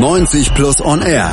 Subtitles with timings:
[0.00, 1.30] 90 Plus On Air.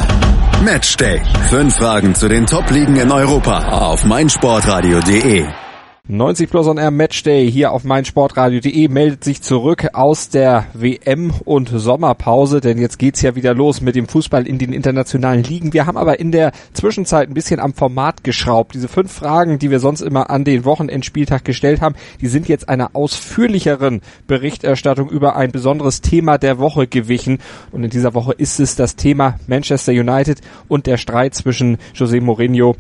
[0.64, 1.22] Matchday.
[1.50, 5.71] Fünf Fragen zu den Top-Ligen in Europa auf meinsportradio.de.
[6.08, 11.70] 90 Plus on Air Matchday hier auf meinsportradio.de meldet sich zurück aus der WM und
[11.70, 15.74] Sommerpause, denn jetzt geht's ja wieder los mit dem Fußball in den internationalen Ligen.
[15.74, 18.74] Wir haben aber in der Zwischenzeit ein bisschen am Format geschraubt.
[18.74, 22.68] Diese fünf Fragen, die wir sonst immer an den Wochenendspieltag gestellt haben, die sind jetzt
[22.68, 27.38] einer ausführlicheren Berichterstattung über ein besonderes Thema der Woche gewichen.
[27.72, 32.22] Und in dieser Woche ist es das Thema Manchester United und der Streit zwischen José
[32.22, 32.76] Mourinho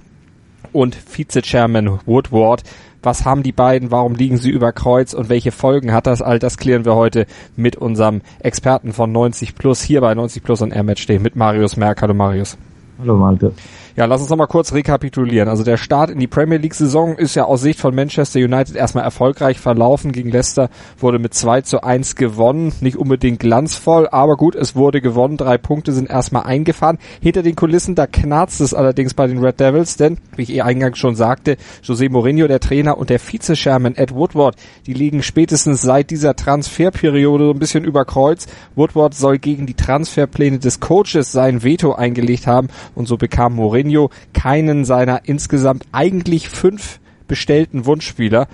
[0.74, 2.64] und Vize-Chairman Woodward.
[3.04, 3.90] Was haben die beiden?
[3.92, 5.14] Warum liegen sie über Kreuz?
[5.14, 6.22] Und welche Folgen hat das?
[6.22, 10.62] All das klären wir heute mit unserem Experten von 90 Plus hier bei 90 Plus
[10.62, 12.02] und Air Match mit Marius Merck.
[12.02, 12.58] Hallo Marius.
[13.00, 13.54] Hallo Malte.
[13.98, 15.50] Ja, lass uns noch mal kurz rekapitulieren.
[15.50, 18.74] Also der Start in die Premier League Saison ist ja aus Sicht von Manchester United
[18.74, 20.14] erstmal erfolgreich verlaufen.
[20.14, 22.72] Gegen Leicester wurde mit 2 zu 1 gewonnen.
[22.80, 25.36] Nicht unbedingt glanzvoll, aber gut, es wurde gewonnen.
[25.36, 27.00] Drei Punkte sind erstmal eingefahren.
[27.20, 30.62] Hinter den Kulissen, da knarzt es allerdings bei den Red Devils, denn, wie ich eh
[30.62, 34.56] eingangs schon sagte, José Mourinho, der Trainer und der Vize-Chairman Ed Woodward,
[34.88, 38.48] die liegen spätestens seit dieser Transferperiode so ein bisschen über Kreuz.
[38.76, 43.81] Woodward soll gegen die Transferpläne des Coaches sein Veto eingelegt haben und so bekam Mourinho
[43.82, 48.48] Mourinho keinen seiner insgesamt eigentlich fünf bestellten Wunschspieler.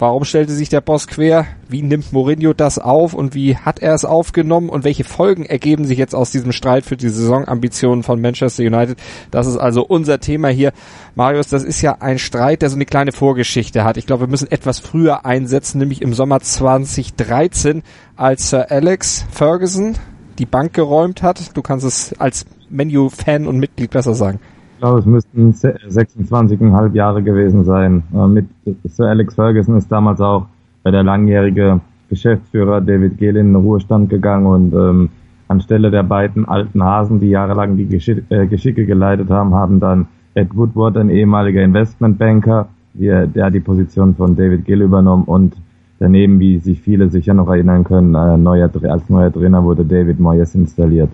[0.00, 1.46] Warum stellte sich der Boss quer?
[1.68, 5.84] Wie nimmt Mourinho das auf und wie hat er es aufgenommen und welche Folgen ergeben
[5.84, 8.96] sich jetzt aus diesem Streit für die Saisonambitionen von Manchester United?
[9.32, 10.72] Das ist also unser Thema hier.
[11.16, 13.96] Marius, das ist ja ein Streit, der so eine kleine Vorgeschichte hat.
[13.96, 17.82] Ich glaube, wir müssen etwas früher einsetzen, nämlich im Sommer 2013,
[18.14, 19.96] als Sir Alex Ferguson
[20.38, 21.56] die Bank geräumt hat.
[21.56, 24.38] Du kannst es als Menu-Fan und Mitglied besser sagen.
[24.78, 28.04] Ich glaube, es müssten 26,5 Jahre gewesen sein.
[28.14, 28.46] Äh, mit
[28.84, 30.46] Sir Alex Ferguson ist damals auch
[30.84, 35.08] der langjährige Geschäftsführer David Gale in den Ruhestand gegangen und ähm,
[35.48, 40.06] anstelle der beiden alten Hasen, die jahrelang die Geschick, äh, Geschicke geleitet haben, haben dann
[40.34, 45.56] Ed Woodward, ein ehemaliger Investmentbanker, der, der die Position von David Gill übernommen und
[45.98, 50.20] daneben, wie sich viele sicher noch erinnern können, äh, neuer, als neuer Trainer wurde David
[50.20, 51.10] Moyes installiert.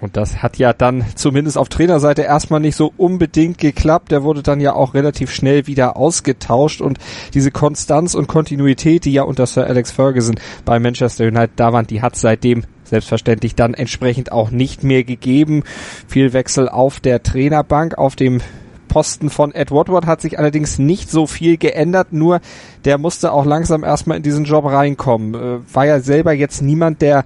[0.00, 4.12] Und das hat ja dann zumindest auf Trainerseite erstmal nicht so unbedingt geklappt.
[4.12, 6.98] Der wurde dann ja auch relativ schnell wieder ausgetauscht und
[7.34, 11.86] diese Konstanz und Kontinuität, die ja unter Sir Alex Ferguson bei Manchester United da waren,
[11.86, 15.64] die hat seitdem selbstverständlich dann entsprechend auch nicht mehr gegeben.
[16.06, 18.40] Viel Wechsel auf der Trainerbank, auf dem
[18.88, 22.40] Posten von Ed Woodward hat sich allerdings nicht so viel geändert, nur
[22.86, 25.34] der musste auch langsam erstmal in diesen Job reinkommen.
[25.34, 27.24] Äh, war ja selber jetzt niemand, der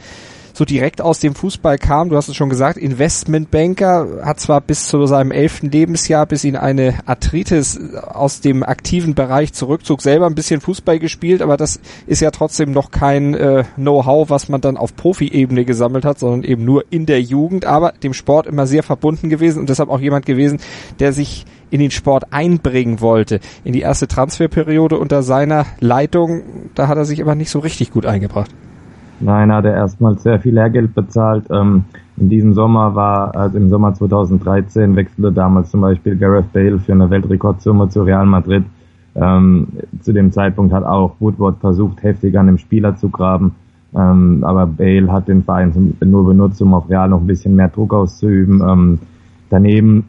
[0.53, 2.09] so direkt aus dem Fußball kam.
[2.09, 6.57] Du hast es schon gesagt, Investmentbanker, hat zwar bis zu seinem elften Lebensjahr, bis ihn
[6.57, 12.21] eine Arthritis aus dem aktiven Bereich zurückzog, selber ein bisschen Fußball gespielt, aber das ist
[12.21, 16.65] ja trotzdem noch kein äh, Know-how, was man dann auf Profi-Ebene gesammelt hat, sondern eben
[16.65, 20.27] nur in der Jugend, aber dem Sport immer sehr verbunden gewesen und deshalb auch jemand
[20.27, 20.59] gewesen,
[20.99, 23.41] der sich in den Sport einbringen wollte.
[23.65, 26.43] In die erste Transferperiode unter seiner Leitung,
[26.75, 28.51] da hat er sich aber nicht so richtig gut eingebracht.
[29.23, 31.45] Nein, hat er erstmal sehr viel Lehrgeld bezahlt.
[31.51, 31.85] Ähm,
[32.17, 36.93] in diesem Sommer war, also im Sommer 2013 wechselte damals zum Beispiel Gareth Bale für
[36.93, 38.65] eine Weltrekordsumme zu Real Madrid.
[39.15, 39.69] Ähm,
[40.01, 43.55] zu dem Zeitpunkt hat auch Woodward versucht, heftig an dem Spieler zu graben.
[43.95, 47.69] Ähm, aber Bale hat den Verein nur benutzt, um auf Real noch ein bisschen mehr
[47.69, 48.61] Druck auszuüben.
[48.61, 48.99] Ähm,
[49.51, 50.05] daneben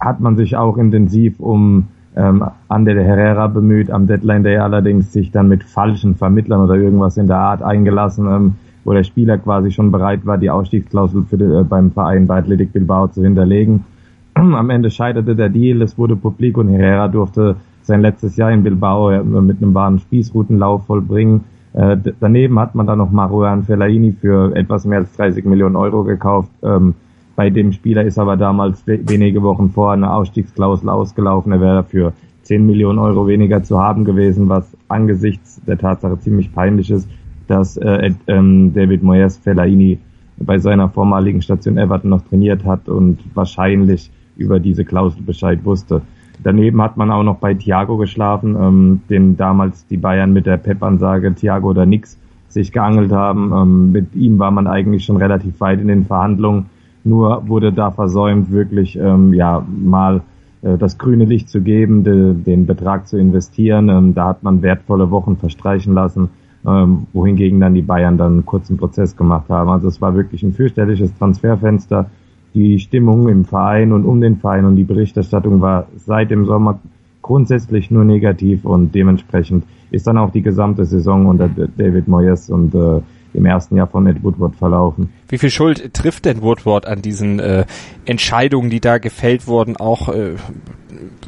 [0.00, 5.30] hat man sich auch intensiv um ähm, Ander Herrera bemüht, am Deadline Day allerdings sich
[5.30, 8.54] dann mit falschen Vermittlern oder irgendwas in der Art eingelassen, ähm,
[8.84, 12.38] wo der Spieler quasi schon bereit war, die Ausstiegsklausel für die, äh, beim Verein bei
[12.38, 13.84] Athletic Bilbao zu hinterlegen.
[14.34, 18.62] Am Ende scheiterte der Deal, es wurde publik und Herrera durfte sein letztes Jahr in
[18.62, 21.44] Bilbao äh, mit einem wahren Spießrutenlauf vollbringen.
[21.72, 26.02] Äh, daneben hat man dann noch Maruan Fellaini für etwas mehr als 30 Millionen Euro
[26.02, 26.50] gekauft.
[26.62, 26.94] Ähm,
[27.36, 31.52] bei dem Spieler ist aber damals wenige Wochen vor eine Ausstiegsklausel ausgelaufen.
[31.52, 36.52] Er wäre für 10 Millionen Euro weniger zu haben gewesen, was angesichts der Tatsache ziemlich
[36.52, 37.08] peinlich ist,
[37.46, 39.98] dass äh, ähm, David Moyes Fellaini
[40.38, 46.02] bei seiner vormaligen Station Everton noch trainiert hat und wahrscheinlich über diese Klausel Bescheid wusste.
[46.42, 50.56] Daneben hat man auch noch bei Thiago geschlafen, ähm, den damals die Bayern mit der
[50.56, 52.18] Pep-Ansage Thiago oder nix
[52.48, 53.52] sich geangelt haben.
[53.54, 56.66] Ähm, mit ihm war man eigentlich schon relativ weit in den Verhandlungen
[57.04, 60.22] nur wurde da versäumt, wirklich ähm, ja mal
[60.62, 63.88] äh, das grüne Licht zu geben, de, den Betrag zu investieren.
[63.88, 66.30] Ähm, da hat man wertvolle Wochen verstreichen lassen,
[66.66, 69.70] ähm, wohingegen dann die Bayern dann einen kurzen Prozess gemacht haben.
[69.70, 72.10] Also es war wirklich ein fürchterliches Transferfenster.
[72.52, 76.80] Die Stimmung im Verein und um den Verein und die Berichterstattung war seit dem Sommer
[77.22, 82.74] grundsätzlich nur negativ und dementsprechend ist dann auch die gesamte Saison unter David Moyes und
[82.74, 83.00] äh,
[83.32, 85.10] im ersten Jahr von Ed Woodward verlaufen.
[85.28, 87.64] Wie viel Schuld trifft denn Woodward an diesen äh,
[88.04, 90.34] Entscheidungen, die da gefällt wurden, auch äh,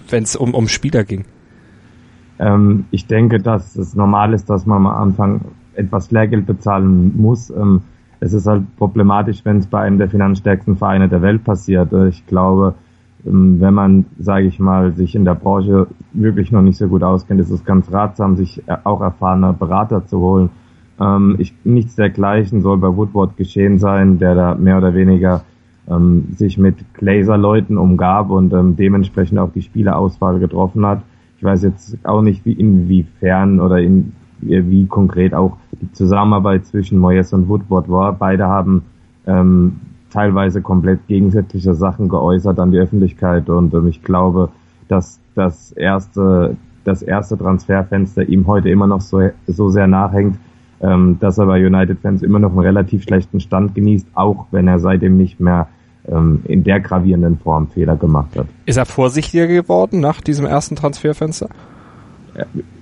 [0.08, 1.25] wenn es um, um Spieler ging?
[2.38, 5.43] Ähm, ich denke, dass es normal ist, dass man am Anfang
[5.75, 7.50] etwas Lehrgeld bezahlen muss.
[7.50, 7.82] Ähm,
[8.20, 11.93] es ist halt problematisch, wenn es bei einem der finanzstärksten Vereine der Welt passiert.
[11.93, 12.75] Äh, ich glaube,
[13.26, 17.02] ähm, wenn man, sage ich mal, sich in der Branche wirklich noch nicht so gut
[17.02, 20.50] auskennt, ist es ganz ratsam, sich äh, auch erfahrene Berater zu holen.
[21.00, 25.44] Ähm, ich, nichts dergleichen soll bei Woodward geschehen sein, der da mehr oder weniger
[25.88, 31.02] ähm, sich mit Glazer-Leuten umgab und ähm, dementsprechend auch die Spielerauswahl getroffen hat.
[31.38, 36.98] Ich weiß jetzt auch nicht, wie inwiefern oder in, wie konkret auch die Zusammenarbeit zwischen
[36.98, 38.12] Moyes und Woodward war.
[38.12, 38.82] Beide haben
[39.26, 39.80] ähm,
[40.10, 44.50] teilweise komplett gegensätzliche Sachen geäußert an die Öffentlichkeit und ähm, ich glaube,
[44.88, 50.38] dass das erste, das erste Transferfenster ihm heute immer noch so, so sehr nachhängt,
[50.82, 54.79] ähm, dass er bei United-Fans immer noch einen relativ schlechten Stand genießt, auch wenn er
[54.79, 55.69] seitdem nicht mehr
[56.08, 58.46] ähm, in der gravierenden Form Fehler gemacht hat.
[58.67, 61.49] Ist er vorsichtiger geworden nach diesem ersten Transferfenster?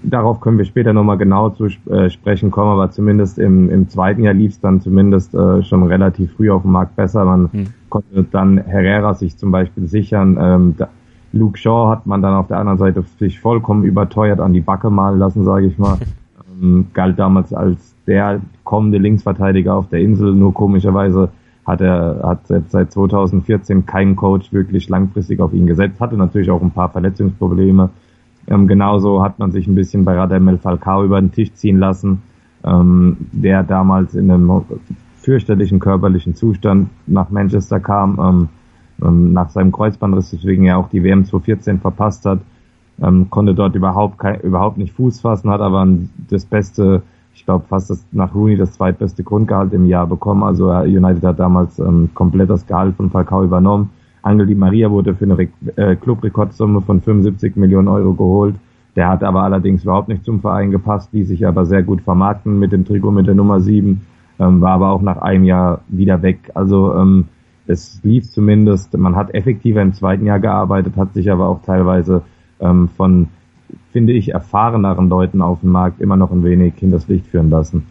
[0.03, 4.23] darauf können wir später nochmal genau zu äh, sprechen kommen, aber zumindest im, im zweiten
[4.23, 7.25] Jahr lief es dann zumindest äh, schon relativ früh auf dem Markt besser.
[7.25, 7.67] Man hm.
[7.89, 10.39] konnte dann Herrera sich zum Beispiel sichern.
[10.41, 10.89] Ähm, da,
[11.33, 14.91] Luke Shaw hat man dann auf der anderen Seite sich vollkommen überteuert an die Backe
[14.91, 15.99] malen lassen, sage ich mal.
[16.63, 21.31] ähm, galt damals als der kommende Linksverteidiger auf der Insel, nur komischerweise
[21.67, 26.63] hat er hat seit 2014 keinen Coach wirklich langfristig auf ihn gesetzt, hatte natürlich auch
[26.63, 27.91] ein paar Verletzungsprobleme.
[28.49, 32.23] Ähm, genauso hat man sich ein bisschen bei Radamel Falcao über den Tisch ziehen lassen,
[32.65, 34.65] ähm, der damals in einem
[35.17, 38.49] fürchterlichen körperlichen Zustand nach Manchester kam, ähm,
[39.07, 42.41] ähm nach seinem Kreuzbandriss, deswegen ja auch die WM 2014 verpasst hat,
[43.03, 45.87] ähm, konnte dort überhaupt kein, überhaupt nicht Fuß fassen, hat aber
[46.29, 47.03] das beste,
[47.41, 50.43] ich glaube fast das, nach Rooney das zweitbeste Grundgehalt im Jahr bekommen.
[50.43, 53.91] Also äh, United hat damals ähm, komplett das Gehalt von Falcao übernommen
[54.23, 58.57] Angel Di Maria wurde für eine äh, Clubrekordsumme von 75 Millionen Euro geholt.
[58.97, 62.59] Der hat aber allerdings überhaupt nicht zum Verein gepasst, ließ sich aber sehr gut vermarkten
[62.59, 64.01] mit dem Trikot mit der Nummer 7,
[64.39, 66.51] ähm, war aber auch nach einem Jahr wieder weg.
[66.55, 67.29] Also ähm,
[67.67, 72.23] es lief zumindest, man hat effektiver im zweiten Jahr gearbeitet, hat sich aber auch teilweise
[72.59, 73.29] ähm, von,
[73.93, 77.87] finde ich, erfahreneren Leuten auf dem Markt immer noch ein wenig hinters Licht führen lassen.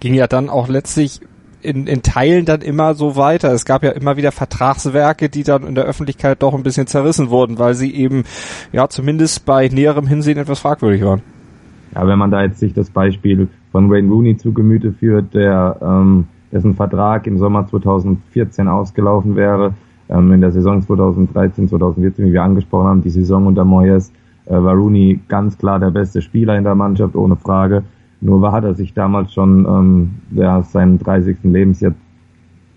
[0.00, 1.20] Ging ja dann auch letztlich
[1.64, 3.52] in, in Teilen dann immer so weiter.
[3.52, 7.30] Es gab ja immer wieder Vertragswerke, die dann in der Öffentlichkeit doch ein bisschen zerrissen
[7.30, 8.24] wurden, weil sie eben
[8.72, 11.22] ja zumindest bei näherem Hinsehen etwas fragwürdig waren.
[11.94, 15.78] Ja, wenn man da jetzt sich das Beispiel von Wayne Rooney zu Gemüte führt, der
[15.80, 19.74] ähm, dessen Vertrag im Sommer 2014 ausgelaufen wäre,
[20.08, 24.12] ähm, in der Saison 2013, 2014, wie wir angesprochen haben, die Saison unter Moyes,
[24.46, 27.82] war Rooney ganz klar der beste Spieler in der Mannschaft, ohne Frage.
[28.20, 31.38] Nur war, hat er sich damals schon ähm, ja, seinem 30.
[31.44, 31.92] Lebensjahr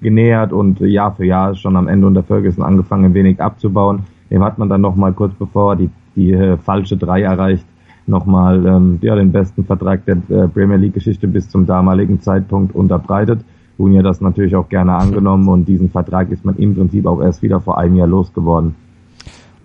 [0.02, 4.02] genähert und Jahr für Jahr schon am Ende unter Ferguson angefangen, ein wenig abzubauen.
[4.30, 7.66] Dem hat man dann nochmal kurz bevor die, die äh, falsche drei erreicht,
[8.06, 13.40] nochmal ähm, ja, den besten Vertrag der äh, Premier League-Geschichte bis zum damaligen Zeitpunkt unterbreitet.
[13.78, 17.42] Junior das natürlich auch gerne angenommen und diesen Vertrag ist man im Prinzip auch erst
[17.42, 18.76] wieder vor einem Jahr losgeworden.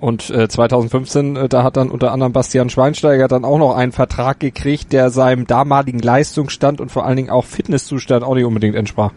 [0.03, 3.93] Und äh, 2015, äh, da hat dann unter anderem Bastian Schweinsteiger dann auch noch einen
[3.93, 8.75] Vertrag gekriegt, der seinem damaligen Leistungsstand und vor allen Dingen auch Fitnesszustand auch nicht unbedingt
[8.75, 9.13] entsprach.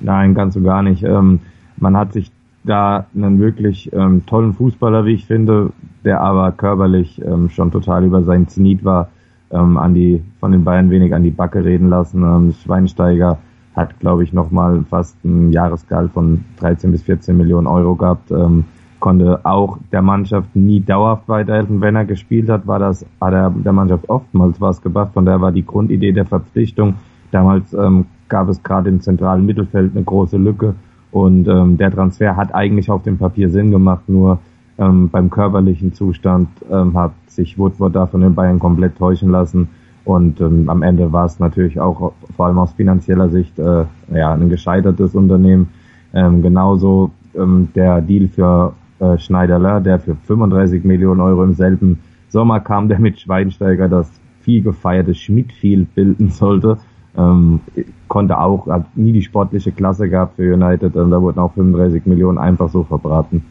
[0.00, 1.02] Nein, ganz und gar nicht.
[1.02, 1.40] Ähm,
[1.76, 2.32] man hat sich
[2.64, 5.72] da einen wirklich ähm, tollen Fußballer, wie ich finde,
[6.06, 9.10] der aber körperlich ähm, schon total über seinen Zenit war,
[9.50, 12.22] ähm, an die von den Bayern wenig an die Backe reden lassen.
[12.22, 13.36] Ähm, Schweinsteiger
[13.76, 18.30] hat, glaube ich, nochmal fast ein Jahresgehalt von 13 bis 14 Millionen Euro gehabt.
[19.00, 21.80] Konnte auch der Mannschaft nie dauerhaft weiterhelfen.
[21.80, 25.12] Wenn er gespielt hat, war das, hat er der Mannschaft oftmals was gebracht.
[25.14, 26.94] Von daher war die Grundidee der Verpflichtung.
[27.30, 30.74] Damals ähm, gab es gerade im zentralen Mittelfeld eine große Lücke
[31.10, 34.38] und ähm, der Transfer hat eigentlich auf dem Papier Sinn gemacht, nur
[34.78, 39.68] ähm, beim körperlichen Zustand ähm, hat sich Woodward da von den Bayern komplett täuschen lassen
[40.04, 44.32] und ähm, am Ende war es natürlich auch vor allem aus finanzieller Sicht äh, ja,
[44.32, 45.68] ein gescheitertes Unternehmen.
[46.14, 52.00] Ähm, genauso ähm, der Deal für äh, Schneiderler, der für 35 Millionen Euro im selben
[52.28, 54.10] Sommer kam, der mit Schweinsteiger das
[54.42, 56.78] viel gefeierte Schmidtfield bilden sollte.
[57.16, 57.60] Ähm,
[58.06, 62.06] konnte auch, hat nie die sportliche Klasse gehabt für United, und da wurden auch 35
[62.06, 63.44] Millionen einfach so verbraten.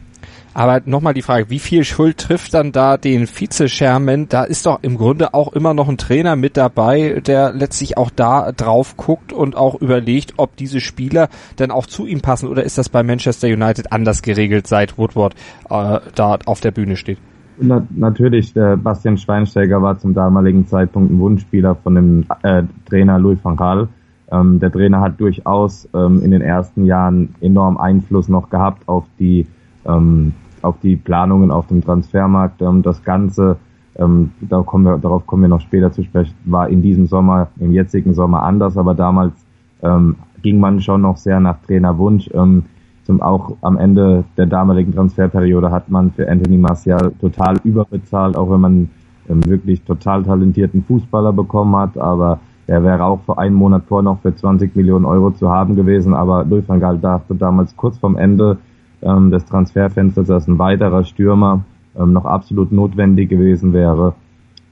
[0.58, 4.28] Aber nochmal die Frage, wie viel Schuld trifft dann da den Vize-Sherman?
[4.28, 8.10] Da ist doch im Grunde auch immer noch ein Trainer mit dabei, der letztlich auch
[8.10, 12.64] da drauf guckt und auch überlegt, ob diese Spieler dann auch zu ihm passen oder
[12.64, 15.36] ist das bei Manchester United anders geregelt, seit Woodward
[15.70, 17.18] äh, da auf der Bühne steht?
[17.60, 23.20] Na, natürlich, der Bastian Schweinsteiger war zum damaligen Zeitpunkt ein Wunschspieler von dem äh, Trainer
[23.20, 23.86] Louis van Gaal.
[24.32, 29.04] Ähm, der Trainer hat durchaus ähm, in den ersten Jahren enorm Einfluss noch gehabt auf
[29.20, 29.46] die
[29.86, 30.34] ähm,
[30.64, 32.62] auf die Planungen auf dem Transfermarkt.
[32.62, 33.56] Ähm, das Ganze,
[33.96, 37.48] ähm, da kommen wir, darauf kommen wir noch später zu sprechen, war in diesem Sommer,
[37.58, 39.34] im jetzigen Sommer anders, aber damals
[39.82, 42.30] ähm, ging man schon noch sehr nach Trainerwunsch.
[42.34, 42.64] Ähm,
[43.04, 48.50] zum auch am Ende der damaligen Transferperiode hat man für Anthony Martial total überbezahlt, auch
[48.50, 48.90] wenn man
[49.28, 54.02] ähm, wirklich total talentierten Fußballer bekommen hat, aber der wäre auch vor einem Monat vor
[54.02, 57.96] noch für 20 Millionen Euro zu haben gewesen, aber Louis van Gaal dachte damals kurz
[57.96, 58.58] vorm Ende
[59.02, 61.64] ähm, des Transferfensters, dass ein weiterer Stürmer
[61.96, 64.14] ähm, noch absolut notwendig gewesen wäre.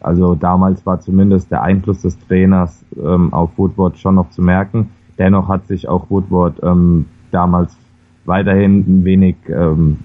[0.01, 4.91] Also damals war zumindest der Einfluss des Trainers ähm, auf Woodward schon noch zu merken.
[5.19, 7.77] Dennoch hat sich auch Woodward ähm, damals
[8.25, 9.99] weiterhin ein wenig ähm,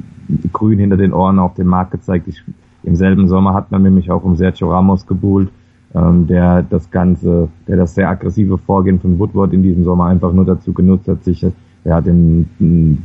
[0.53, 2.27] grün hinter den Ohren auf dem Markt gezeigt.
[2.27, 2.41] Ich,
[2.83, 5.49] Im selben Sommer hat man nämlich auch um Sergio Ramos gebuhlt,
[5.93, 10.31] ähm, der das ganze, der das sehr aggressive Vorgehen von Woodward in diesem Sommer einfach
[10.31, 11.45] nur dazu genutzt hat, sich
[11.83, 12.50] ja, den,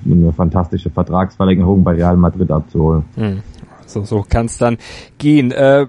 [0.04, 3.04] eine fantastische Vertragsverlängerung bei Real Madrid abzuholen.
[3.14, 3.42] Hm.
[3.86, 4.78] So, so kann es dann
[5.18, 5.52] gehen.
[5.52, 5.86] Äh,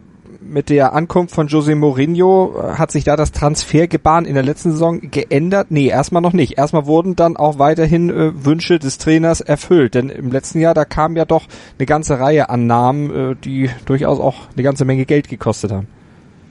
[0.47, 4.71] mit der Ankunft von Jose Mourinho äh, hat sich da das Transfergebaren in der letzten
[4.71, 5.67] Saison geändert?
[5.69, 6.57] Nee, erstmal noch nicht.
[6.57, 9.95] Erstmal wurden dann auch weiterhin äh, Wünsche des Trainers erfüllt.
[9.95, 11.45] Denn im letzten Jahr, da kam ja doch
[11.77, 15.87] eine ganze Reihe an Namen, äh, die durchaus auch eine ganze Menge Geld gekostet haben.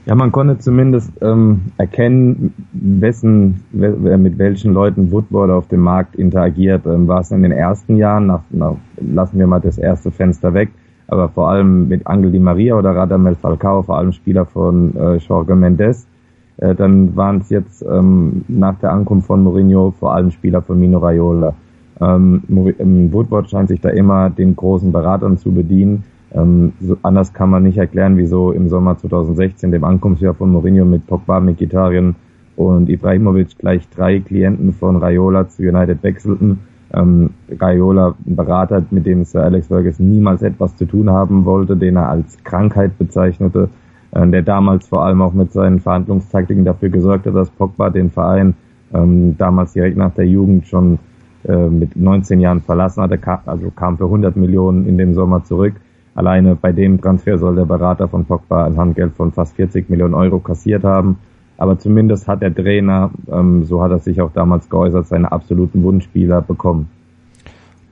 [0.07, 6.85] Ja, man konnte zumindest ähm, erkennen, wessen, mit welchen Leuten Woodward auf dem Markt interagiert.
[6.85, 10.53] Ähm, war es in den ersten Jahren, nach, nach, lassen wir mal das erste Fenster
[10.53, 10.69] weg,
[11.09, 15.17] aber vor allem mit Angel Di Maria oder Radamel Falcao, vor allem Spieler von äh,
[15.17, 16.07] Jorge Mendes.
[16.55, 20.79] Äh, dann waren es jetzt ähm, nach der Ankunft von Mourinho vor allem Spieler von
[20.79, 21.53] Mino Raiola.
[21.99, 22.43] Ähm,
[22.79, 26.05] ähm, Woodward scheint sich da immer den großen Beratern zu bedienen.
[26.33, 30.85] Ähm, so anders kann man nicht erklären, wieso im Sommer 2016, dem Ankunftsjahr von Mourinho
[30.85, 32.15] mit Pogba, Mkhitaryan
[32.55, 36.59] und Ibrahimovic gleich drei Klienten von Raiola zu United wechselten
[36.93, 41.75] ähm, Raiola, ein Berater, mit dem Sir Alex Ferguson niemals etwas zu tun haben wollte,
[41.75, 43.69] den er als Krankheit bezeichnete,
[44.11, 48.09] äh, der damals vor allem auch mit seinen Verhandlungstaktiken dafür gesorgt hat, dass Pogba den
[48.09, 48.55] Verein
[48.93, 50.99] ähm, damals direkt nach der Jugend schon
[51.43, 55.73] äh, mit 19 Jahren verlassen hatte, also kam für 100 Millionen in dem Sommer zurück.
[56.17, 60.15] Alleine bei dem Transfer soll der Berater von Pogba ein Handgeld von fast 40 Millionen
[60.15, 61.19] Euro kassiert haben.
[61.57, 65.83] Aber zumindest hat der Trainer, ähm, so hat er sich auch damals geäußert, seine absoluten
[65.83, 66.89] Wunschspieler bekommen.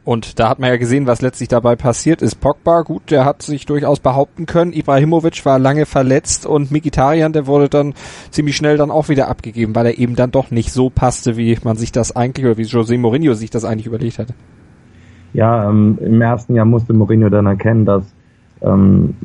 [0.06, 2.42] Und da hat man ja gesehen, was letztlich dabei passiert ist.
[2.42, 4.74] Pogba, gut, der hat sich durchaus behaupten können.
[4.74, 7.94] Ibrahimovic war lange verletzt und Mikitarian, der wurde dann
[8.32, 11.56] ziemlich schnell dann auch wieder abgegeben, weil er eben dann doch nicht so passte, wie
[11.64, 14.34] man sich das eigentlich oder wie José Mourinho sich das eigentlich überlegt hatte.
[15.36, 18.16] Ja, ähm, im ersten Jahr musste Mourinho dann erkennen, dass
[18.62, 19.16] ähm,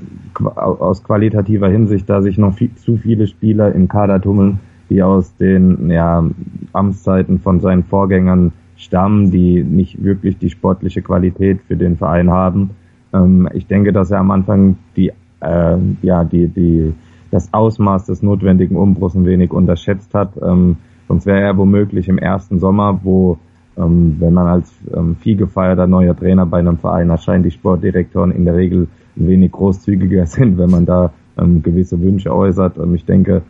[0.56, 5.36] aus qualitativer Hinsicht, da sich noch viel, zu viele Spieler im Kader tummeln, die aus
[5.36, 6.24] den ja,
[6.72, 12.70] Amtszeiten von seinen Vorgängern stammen, die nicht wirklich die sportliche Qualität für den Verein haben.
[13.12, 16.92] Ähm, ich denke, dass er am Anfang die, äh, ja, die, die,
[17.30, 20.32] das Ausmaß des notwendigen Umbruchs ein wenig unterschätzt hat.
[20.42, 20.76] Ähm,
[21.06, 23.38] sonst wäre er womöglich im ersten Sommer, wo
[23.76, 28.32] ähm, wenn man als ähm, viel gefeierter neuer Trainer bei einem Verein erscheint, die Sportdirektoren
[28.32, 32.78] in der Regel ein wenig großzügiger sind, wenn man da ähm, gewisse Wünsche äußert.
[32.78, 33.42] Ähm, ich denke,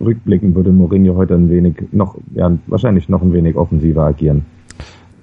[0.00, 4.44] rückblickend würde Mourinho heute ein wenig noch, ja, wahrscheinlich noch ein wenig offensiver agieren.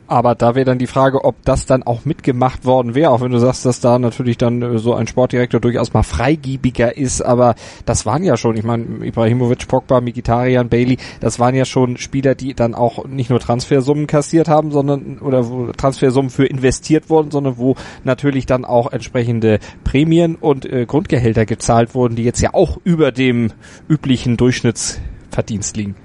[0.07, 3.31] Aber da wäre dann die Frage, ob das dann auch mitgemacht worden wäre, auch wenn
[3.31, 7.55] du sagst, dass da natürlich dann äh, so ein Sportdirektor durchaus mal freigiebiger ist, aber
[7.85, 12.35] das waren ja schon, ich meine, Ibrahimovic, Pogba, Mikitarian, Bailey, das waren ja schon Spieler,
[12.35, 17.31] die dann auch nicht nur Transfersummen kassiert haben, sondern oder wo Transfersummen für investiert wurden,
[17.31, 22.53] sondern wo natürlich dann auch entsprechende Prämien und äh, Grundgehälter gezahlt wurden, die jetzt ja
[22.53, 23.51] auch über dem
[23.89, 25.95] üblichen Durchschnittsverdienst liegen.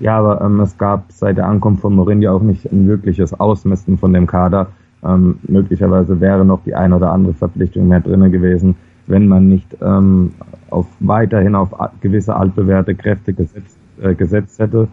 [0.00, 3.96] Ja, aber ähm, es gab seit der Ankunft von Mourinho auch nicht ein wirkliches Ausmisten
[3.98, 4.68] von dem Kader.
[5.04, 8.76] Ähm, möglicherweise wäre noch die eine oder andere Verpflichtung mehr drinne gewesen,
[9.06, 10.32] wenn man nicht ähm,
[10.70, 14.88] auf weiterhin auf gewisse altbewährte Kräfte gesetzt, äh, gesetzt hätte.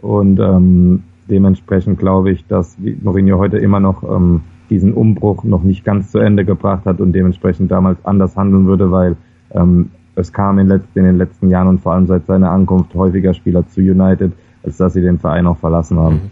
[0.00, 5.84] Und ähm, dementsprechend glaube ich, dass Mourinho heute immer noch ähm, diesen Umbruch noch nicht
[5.84, 9.16] ganz zu Ende gebracht hat und dementsprechend damals anders handeln würde, weil
[9.50, 13.32] ähm, es kam in, in, den letzten Jahren und vor allem seit seiner Ankunft häufiger
[13.34, 16.14] Spieler zu United, als dass sie den Verein auch verlassen haben.
[16.16, 16.30] Mhm.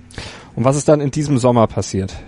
[0.57, 2.23] Und was ist dann in diesem Sommer passiert?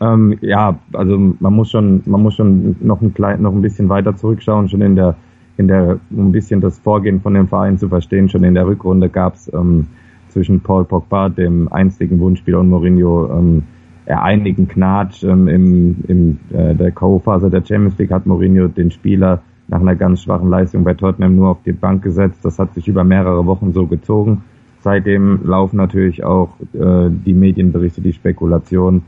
[0.00, 3.88] Ähm, ja, also man muss schon, man muss schon noch ein klein, noch ein bisschen
[3.88, 5.16] weiter zurückschauen, schon in der,
[5.56, 8.28] in der, um ein bisschen das Vorgehen von dem Verein zu verstehen.
[8.28, 9.86] Schon in der Rückrunde gab es ähm,
[10.28, 13.62] zwischen Paul Pogba, dem einzigen Wunschspieler, und Mourinho ähm,
[14.06, 15.24] einigen Knatsch.
[15.24, 19.96] Ähm, Im im äh, der Co-Phase der Champions League hat Mourinho den Spieler nach einer
[19.96, 22.44] ganz schwachen Leistung bei Tottenham nur auf die Bank gesetzt.
[22.44, 24.42] Das hat sich über mehrere Wochen so gezogen.
[24.80, 29.02] seitdem laufen natürlich auch äh, die Medienberichte, die Spekulationen,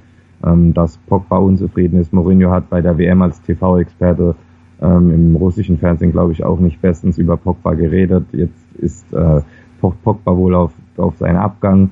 [0.44, 2.12] ähm, dass Pogba unzufrieden ist.
[2.12, 4.34] Mourinho hat bei der WM als TV-Experte
[4.80, 8.24] ähm, im russischen Fernsehen, glaube ich, auch nicht bestens über Pogba geredet.
[8.32, 9.40] Jetzt ist äh,
[9.80, 11.90] Pogba wohl auf, auf seinen Abgang.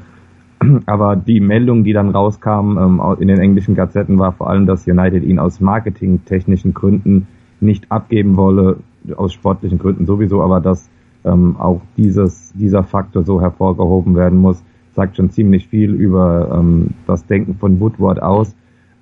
[0.86, 4.86] Aber die Meldung, die dann rauskam ähm, in den englischen Gazetten, war vor allem, dass
[4.86, 7.28] United ihn aus marketingtechnischen Gründen
[7.60, 8.78] nicht abgeben wolle,
[9.16, 10.88] aus sportlichen Gründen sowieso, aber dass
[11.24, 14.62] ähm, auch dieses, dieser Faktor so hervorgehoben werden muss,
[14.94, 18.54] sagt schon ziemlich viel über ähm, das Denken von Woodward aus.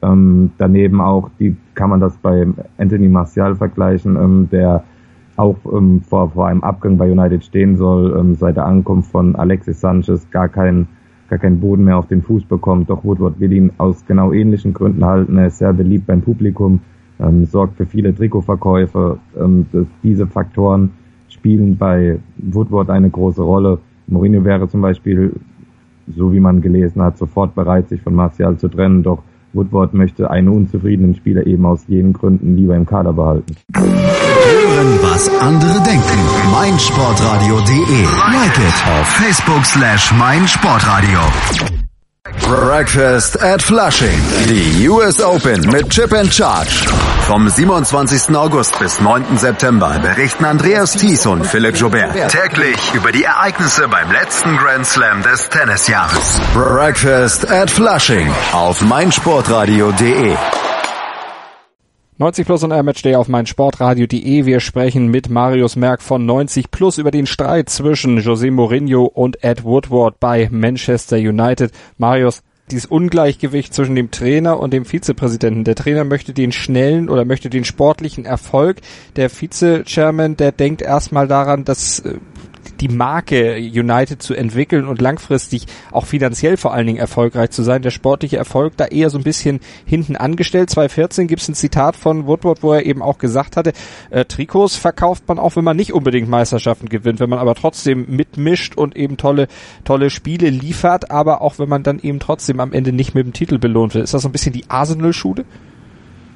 [0.02, 2.46] Ähm, daneben auch, die kann man das bei
[2.78, 4.84] Anthony Martial vergleichen, ähm, der
[5.36, 9.34] auch ähm, vor, vor einem Abgang bei United stehen soll, ähm, seit der Ankunft von
[9.36, 10.88] Alexis Sanchez gar keinen
[11.28, 12.90] gar keinen Boden mehr auf den Fuß bekommt.
[12.90, 15.38] Doch Woodward will ihn aus genau ähnlichen Gründen halten.
[15.38, 16.80] Er ist sehr beliebt beim Publikum,
[17.20, 19.18] ähm, sorgt für viele Trikotverkäufe.
[19.38, 20.90] Ähm, das, diese Faktoren
[21.28, 23.78] spielen bei Woodward eine große Rolle.
[24.06, 25.32] Mourinho wäre zum Beispiel,
[26.08, 29.02] so wie man gelesen hat, sofort bereit, sich von Martial zu trennen.
[29.02, 33.54] Doch Woodward möchte einen unzufriedenen Spieler eben aus jenen Gründen lieber im Kader behalten.
[33.74, 36.18] Hören, was andere denken.
[36.52, 38.02] meinsportradio.de.
[38.32, 41.83] Like it auf Facebook slash meinsportradio.
[42.48, 44.20] Breakfast at Flushing.
[44.46, 46.86] Die US Open mit Chip and Charge.
[47.26, 48.36] Vom 27.
[48.36, 49.38] August bis 9.
[49.38, 55.22] September berichten Andreas Thies und Philipp Jobert täglich über die Ereignisse beim letzten Grand Slam
[55.22, 56.40] des Tennisjahres.
[56.52, 60.36] Breakfast at Flushing auf meinsportradio.de.
[62.16, 62.70] 90 Plus und
[63.04, 64.46] Day auf meinsportradio.de.
[64.46, 69.42] Wir sprechen mit Marius Merck von 90 Plus über den Streit zwischen José Mourinho und
[69.42, 71.72] Ed Woodward bei Manchester United.
[71.98, 75.64] Marius, dieses Ungleichgewicht zwischen dem Trainer und dem Vizepräsidenten.
[75.64, 78.76] Der Trainer möchte den schnellen oder möchte den sportlichen Erfolg.
[79.16, 82.18] Der Vize-Chairman, der denkt erstmal daran, dass äh,
[82.80, 87.82] die Marke United zu entwickeln und langfristig auch finanziell vor allen Dingen erfolgreich zu sein.
[87.82, 90.70] Der sportliche Erfolg da eher so ein bisschen hinten angestellt.
[90.70, 93.72] 2014 gibt es ein Zitat von Woodward, wo er eben auch gesagt hatte,
[94.10, 98.06] äh, Trikots verkauft man auch, wenn man nicht unbedingt Meisterschaften gewinnt, wenn man aber trotzdem
[98.08, 99.48] mitmischt und eben tolle,
[99.84, 103.32] tolle Spiele liefert, aber auch wenn man dann eben trotzdem am Ende nicht mit dem
[103.32, 104.04] Titel belohnt wird.
[104.04, 105.44] Ist das so ein bisschen die Arsenal-Schule?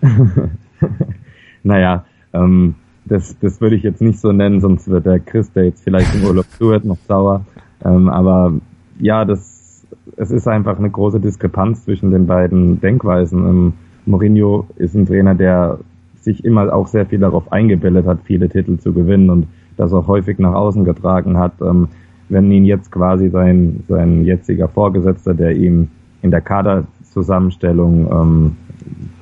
[1.62, 2.74] naja, ähm,
[3.08, 6.14] das, das würde ich jetzt nicht so nennen, sonst wird der Chris, der jetzt vielleicht
[6.14, 7.44] im Urlaub zuhört, noch sauer.
[7.84, 8.52] Ähm, aber
[8.98, 13.46] ja, das, es ist einfach eine große Diskrepanz zwischen den beiden Denkweisen.
[13.46, 13.72] Ähm,
[14.06, 15.78] Mourinho ist ein Trainer, der
[16.20, 20.08] sich immer auch sehr viel darauf eingebildet hat, viele Titel zu gewinnen und das auch
[20.08, 21.52] häufig nach außen getragen hat.
[21.60, 21.88] Ähm,
[22.28, 25.88] wenn ihn jetzt quasi sein, sein jetziger Vorgesetzter, der ihm
[26.20, 28.56] in der Kaderzusammenstellung ähm,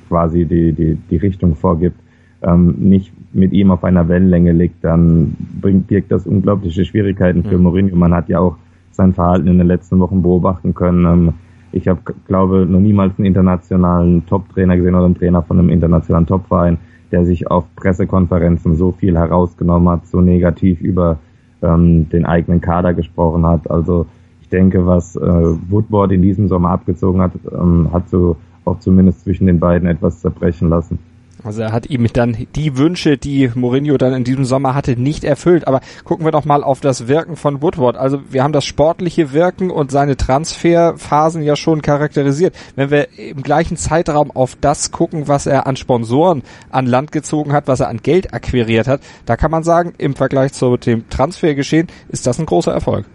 [0.09, 1.99] quasi die, die, die Richtung vorgibt,
[2.41, 7.57] ähm, nicht mit ihm auf einer Wellenlänge liegt, dann bringt, birgt das unglaubliche Schwierigkeiten für
[7.57, 7.63] mhm.
[7.63, 7.95] Mourinho.
[7.95, 8.57] Man hat ja auch
[8.91, 11.05] sein Verhalten in den letzten Wochen beobachten können.
[11.05, 11.33] Ähm,
[11.71, 16.25] ich habe, glaube, noch niemals einen internationalen Top-Trainer gesehen oder einen Trainer von einem internationalen
[16.25, 16.77] Top-Verein,
[17.11, 21.19] der sich auf Pressekonferenzen so viel herausgenommen hat, so negativ über
[21.61, 23.69] ähm, den eigenen Kader gesprochen hat.
[23.69, 24.05] Also
[24.41, 29.23] ich denke, was äh, Woodward in diesem Sommer abgezogen hat, ähm, hat so auch zumindest
[29.23, 30.99] zwischen den beiden etwas zerbrechen lassen.
[31.43, 35.23] Also er hat ihm dann die Wünsche, die Mourinho dann in diesem Sommer hatte, nicht
[35.23, 35.67] erfüllt.
[35.67, 37.95] Aber gucken wir doch mal auf das Wirken von Woodward.
[37.95, 42.55] Also wir haben das sportliche Wirken und seine Transferphasen ja schon charakterisiert.
[42.75, 47.53] Wenn wir im gleichen Zeitraum auf das gucken, was er an Sponsoren an Land gezogen
[47.53, 51.07] hat, was er an Geld akquiriert hat, da kann man sagen, im Vergleich zu dem
[51.09, 53.05] Transfergeschehen ist das ein großer Erfolg.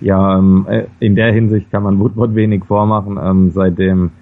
[0.00, 3.18] Ja, ähm, äh, in der Hinsicht kann man Woodward wenig vormachen.
[3.22, 4.12] Ähm, seitdem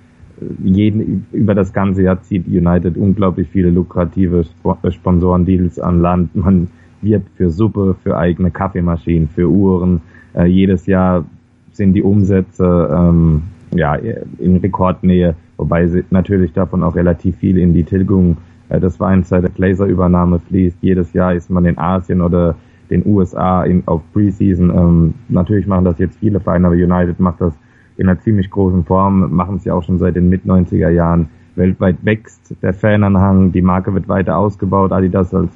[0.62, 4.44] jeden, über das ganze Jahr zieht United unglaublich viele lukrative
[4.82, 6.34] äh, Sponsorendeals an Land.
[6.36, 6.68] Man
[7.00, 10.00] wird für Suppe, für eigene Kaffeemaschinen, für Uhren.
[10.34, 11.24] Äh, jedes Jahr
[11.72, 13.42] sind die Umsätze ähm,
[13.74, 19.28] ja, in Rekordnähe, wobei natürlich davon auch relativ viel in die Tilgung äh, des Weins
[19.28, 20.78] seit der Glazer-Übernahme fließt.
[20.80, 22.56] Jedes Jahr ist man in Asien oder
[22.90, 24.70] den USA in, auf Preseason.
[24.70, 27.52] Ähm, natürlich machen das jetzt viele Vereine, aber United macht das
[27.98, 31.28] in einer ziemlich großen Form, machen es ja auch schon seit den Mit-90er Jahren.
[31.56, 34.92] Weltweit wächst der Fananhang, die Marke wird weiter ausgebaut.
[34.92, 35.50] Adidas als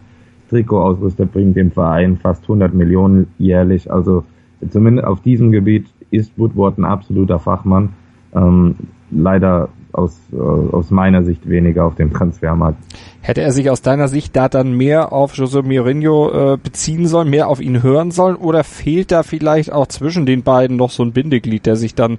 [0.51, 3.91] Trikotausrüster bringt dem Verein fast 100 Millionen jährlich.
[3.91, 4.25] Also
[4.69, 7.91] zumindest auf diesem Gebiet ist Woodward ein absoluter Fachmann.
[8.35, 8.75] Ähm,
[9.13, 12.79] leider aus, äh, aus meiner Sicht weniger auf dem Transfermarkt.
[13.21, 17.31] Hätte er sich aus deiner Sicht da dann mehr auf José Mourinho äh, beziehen sollen,
[17.31, 21.03] mehr auf ihn hören sollen oder fehlt da vielleicht auch zwischen den beiden noch so
[21.03, 22.19] ein Bindeglied, der sich dann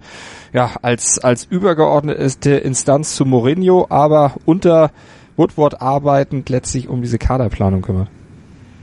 [0.53, 4.91] ja als als übergeordnete Instanz zu Mourinho, aber unter
[5.35, 8.07] Woodward arbeitend letztlich um diese Kaderplanung kümmert?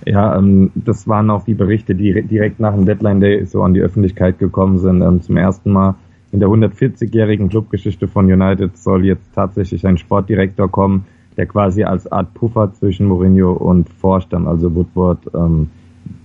[0.05, 3.75] Ja, ähm, das waren auch die Berichte, die direkt nach dem Deadline Day so an
[3.75, 5.03] die Öffentlichkeit gekommen sind.
[5.03, 5.95] Ähm, zum ersten Mal
[6.33, 12.11] in der 140-jährigen Clubgeschichte von United soll jetzt tatsächlich ein Sportdirektor kommen, der quasi als
[12.11, 15.69] Art Puffer zwischen Mourinho und Vorstand, also Woodward, ähm,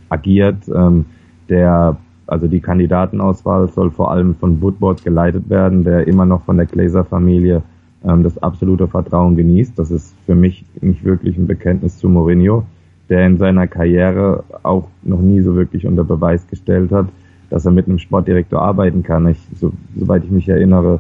[0.09, 0.67] agiert.
[0.67, 1.05] Ähm,
[1.49, 6.57] der, also die Kandidatenauswahl soll vor allem von Woodward geleitet werden, der immer noch von
[6.57, 7.63] der Glazer-Familie
[8.03, 9.77] ähm, das absolute Vertrauen genießt.
[9.77, 12.63] Das ist für mich nicht wirklich ein Bekenntnis zu Mourinho,
[13.09, 17.07] der in seiner Karriere auch noch nie so wirklich unter Beweis gestellt hat,
[17.49, 19.27] dass er mit einem Sportdirektor arbeiten kann.
[19.27, 20.99] Ich, so, soweit ich mich erinnere,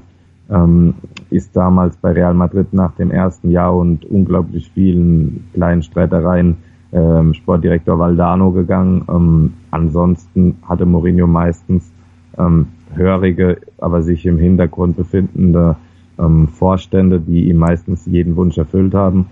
[0.49, 0.95] ähm,
[1.29, 6.57] ist damals bei Real Madrid nach dem ersten Jahr und unglaublich vielen kleinen Streitereien
[6.93, 9.03] ähm, Sportdirektor Valdano gegangen.
[9.09, 11.91] Ähm, ansonsten hatte Mourinho meistens
[12.37, 15.75] ähm, hörige, aber sich im Hintergrund befindende
[16.19, 19.27] ähm, Vorstände, die ihm meistens jeden Wunsch erfüllt haben.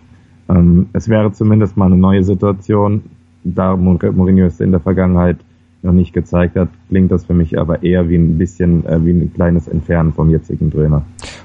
[0.49, 3.04] Ähm, es wäre zumindest mal eine neue Situation.
[3.43, 5.38] Da Mourinho es in der Vergangenheit
[5.84, 9.12] noch nicht gezeigt hat, klingt das für mich aber eher wie ein bisschen äh, wie
[9.12, 11.04] ein kleines Entfernen vom jetzigen Trainer.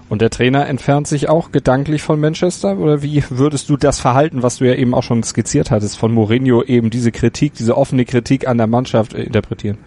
[0.08, 4.42] Und der Trainer entfernt sich auch gedanklich von Manchester oder wie würdest du das Verhalten,
[4.42, 8.04] was du ja eben auch schon skizziert hattest, von Mourinho eben diese Kritik, diese offene
[8.04, 9.78] Kritik an der Mannschaft äh, interpretieren?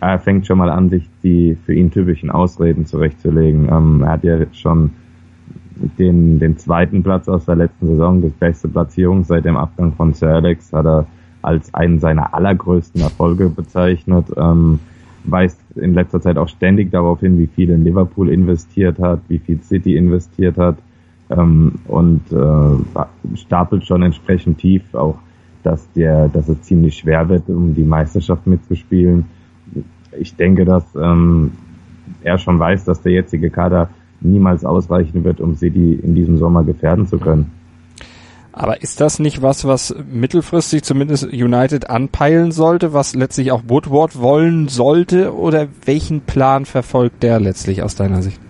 [0.00, 3.68] er fängt schon mal an, sich die für ihn typischen Ausreden zurechtzulegen.
[3.70, 4.90] Ähm, er hat ja schon
[5.98, 10.12] den, den zweiten Platz aus der letzten Saison, das beste Platzierung seit dem Abgang von
[10.12, 11.06] Sir Alex, hat er
[11.42, 14.26] als einen seiner allergrößten Erfolge bezeichnet.
[14.36, 14.80] Ähm,
[15.24, 19.38] weist in letzter Zeit auch ständig darauf hin, wie viel in Liverpool investiert hat, wie
[19.38, 20.76] viel City investiert hat
[21.28, 25.18] ähm, und äh, stapelt schon entsprechend tief, auch
[25.62, 29.26] dass der, dass es ziemlich schwer wird, um die Meisterschaft mitzuspielen
[30.18, 31.52] ich denke, dass ähm,
[32.22, 36.64] er schon weiß, dass der jetzige Kader niemals ausreichen wird, um City in diesem Sommer
[36.64, 37.50] gefährden zu können.
[38.52, 44.20] Aber ist das nicht was, was mittelfristig zumindest United anpeilen sollte, was letztlich auch Woodward
[44.20, 45.34] wollen sollte?
[45.34, 48.40] Oder welchen Plan verfolgt der letztlich aus deiner Sicht?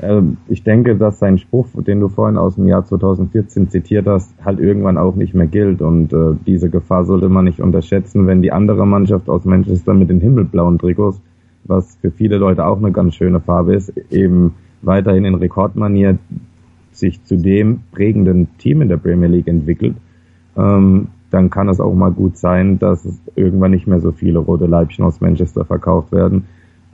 [0.00, 4.34] Ähm, ich denke, dass sein Spruch, den du vorhin aus dem Jahr 2014 zitiert hast,
[4.44, 5.82] halt irgendwann auch nicht mehr gilt.
[5.82, 10.10] Und äh, diese Gefahr sollte man nicht unterschätzen, wenn die andere Mannschaft aus Manchester mit
[10.10, 11.20] den himmelblauen Trikots,
[11.64, 16.18] was für viele Leute auch eine ganz schöne Farbe ist, eben weiterhin in Rekordmanier
[16.92, 19.96] sich zu dem prägenden Team in der Premier League entwickelt,
[20.56, 24.66] ähm, dann kann es auch mal gut sein, dass irgendwann nicht mehr so viele rote
[24.66, 26.44] Leibchen aus Manchester verkauft werden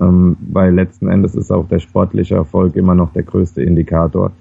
[0.00, 4.32] ähm, weil letzten Endes ist auch der sportliche Erfolg immer noch der größte Indikator.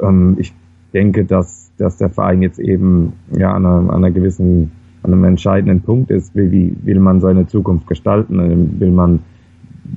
[0.00, 0.52] Ähm, ich
[0.94, 5.24] denke, dass, dass der Verein jetzt eben ja an einer, an einer gewissen, an einem
[5.24, 9.20] entscheidenden Punkt ist, wie, wie will man seine Zukunft gestalten, will man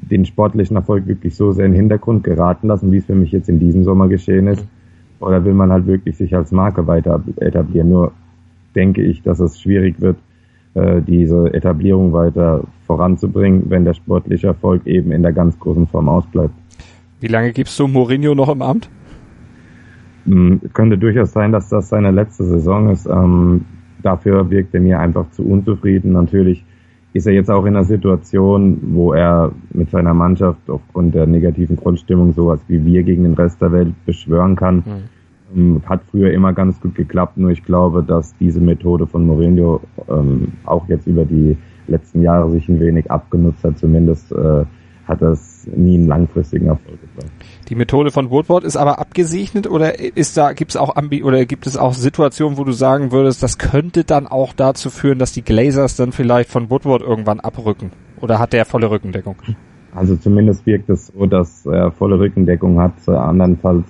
[0.01, 3.31] den sportlichen Erfolg wirklich so sehr in den Hintergrund geraten lassen, wie es für mich
[3.31, 4.65] jetzt in diesem Sommer geschehen ist,
[5.19, 7.89] oder will man halt wirklich sich als Marke weiter etablieren?
[7.89, 8.11] Nur
[8.75, 10.17] denke ich, dass es schwierig wird,
[10.73, 16.09] äh, diese Etablierung weiter voranzubringen, wenn der sportliche Erfolg eben in der ganz großen Form
[16.09, 16.53] ausbleibt.
[17.21, 18.89] Wie lange gibst du Mourinho noch im Amt?
[20.25, 23.05] Hm, könnte durchaus sein, dass das seine letzte Saison ist.
[23.05, 23.61] Ähm,
[24.01, 26.11] dafür wirkt er mir einfach zu unzufrieden.
[26.11, 26.65] Natürlich
[27.15, 31.77] ist er jetzt auch in einer Situation, wo er mit seiner Mannschaft aufgrund der negativen
[31.77, 34.75] Grundstimmung sowas wie wir gegen den Rest der Welt beschwören kann.
[34.75, 34.83] Mhm.
[35.55, 39.79] Ähm, hat früher immer ganz gut geklappt, nur ich glaube, dass diese Methode von Mourinho
[40.09, 41.55] ähm, auch jetzt über die
[41.87, 43.77] letzten Jahre sich ein wenig abgenutzt hat.
[43.77, 44.65] Zumindest äh,
[45.07, 47.31] hat das nie einen langfristigen Erfolg gebracht.
[47.69, 51.67] Die Methode von Woodward ist aber abgesegnet oder ist da gibt's auch Ambi oder gibt
[51.67, 55.43] es auch Situationen, wo du sagen würdest, das könnte dann auch dazu führen, dass die
[55.43, 57.91] Glazers dann vielleicht von Woodward irgendwann abrücken?
[58.21, 59.35] Oder hat der volle Rückendeckung?
[59.93, 63.07] Also zumindest wirkt es so, dass er volle Rückendeckung hat.
[63.07, 63.85] Andernfalls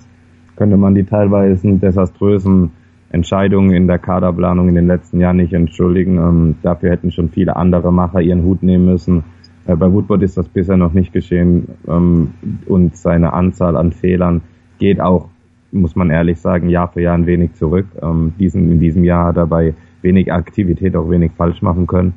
[0.56, 2.72] könnte man die teilweise desaströsen
[3.10, 6.18] Entscheidungen in der Kaderplanung in den letzten Jahren nicht entschuldigen.
[6.18, 9.24] Ähm, dafür hätten schon viele andere Macher ihren Hut nehmen müssen.
[9.66, 12.34] Äh, bei Woodward ist das bisher noch nicht geschehen ähm,
[12.66, 14.42] und seine Anzahl an Fehlern
[14.78, 15.28] geht auch,
[15.72, 17.86] muss man ehrlich sagen, Jahr für Jahr ein wenig zurück.
[18.02, 22.14] Ähm, diesen, in diesem Jahr hat er bei wenig Aktivität auch wenig falsch machen können.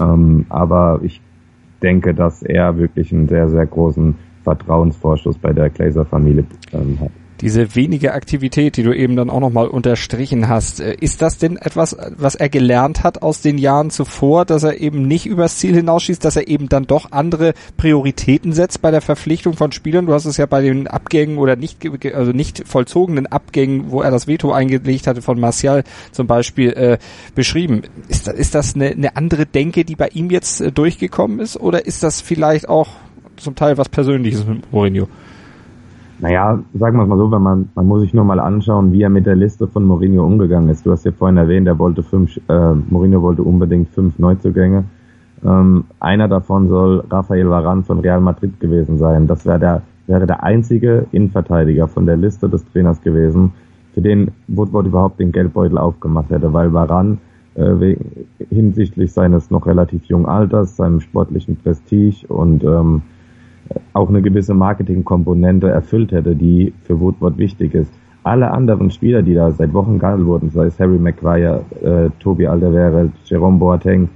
[0.00, 1.20] Ähm, aber ich
[1.82, 7.74] denke, dass er wirklich einen sehr, sehr großen Vertrauensvorschuss bei der Glazer-Familie ähm, hat diese
[7.74, 11.96] wenige Aktivität, die du eben dann auch nochmal unterstrichen hast, äh, ist das denn etwas,
[12.16, 16.24] was er gelernt hat aus den Jahren zuvor, dass er eben nicht übers Ziel hinausschießt,
[16.24, 20.06] dass er eben dann doch andere Prioritäten setzt bei der Verpflichtung von Spielern?
[20.06, 21.78] Du hast es ja bei den Abgängen oder nicht,
[22.14, 26.98] also nicht vollzogenen Abgängen, wo er das Veto eingelegt hatte von Martial zum Beispiel, äh,
[27.34, 27.82] beschrieben.
[28.08, 31.86] Ist, ist das eine, eine andere Denke, die bei ihm jetzt äh, durchgekommen ist oder
[31.86, 32.88] ist das vielleicht auch
[33.36, 35.08] zum Teil was Persönliches mit Mourinho?
[36.18, 39.02] Naja, sagen wir es mal so, wenn man, man muss sich nur mal anschauen, wie
[39.02, 40.86] er mit der Liste von Mourinho umgegangen ist.
[40.86, 44.84] Du hast ja vorhin erwähnt, er wollte fünf, äh, Mourinho wollte unbedingt fünf Neuzugänge.
[45.44, 49.26] Ähm, einer davon soll Rafael Varane von Real Madrid gewesen sein.
[49.26, 53.52] Das wäre der, wäre der einzige Innenverteidiger von der Liste des Trainers gewesen,
[53.92, 57.18] für den Woodward überhaupt den Geldbeutel aufgemacht hätte, weil Varane
[57.56, 57.96] äh,
[58.48, 63.02] hinsichtlich seines noch relativ jungen Alters, seinem sportlichen Prestige und ähm,
[63.92, 67.92] auch eine gewisse Marketingkomponente erfüllt hätte, die für Woodward wichtig ist.
[68.22, 72.46] Alle anderen Spieler, die da seit Wochen gehandelt wurden, sei es Harry Maguire, äh, Tobi
[72.46, 74.08] Alderweireld, Jerome Boateng,